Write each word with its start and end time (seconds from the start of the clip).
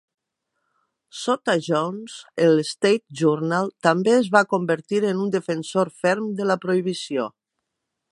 Sota 1.23 1.53
Jones, 1.65 2.15
el 2.45 2.57
"State 2.69 3.03
Journal" 3.21 3.69
també 3.89 4.15
es 4.21 4.31
va 4.37 4.43
convertir 4.55 5.03
en 5.11 5.21
un 5.27 5.31
defensor 5.39 5.93
ferm 5.99 6.33
de 6.41 6.49
la 6.53 6.57
prohibició. 6.65 7.29